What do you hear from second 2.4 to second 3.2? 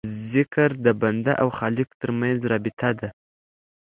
رابطه ده.